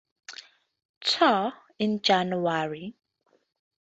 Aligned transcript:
Tour 1.01 1.53
in 1.77 2.01
January. 2.01 2.95